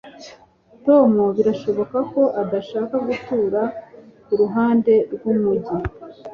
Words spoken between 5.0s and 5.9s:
rwumujyi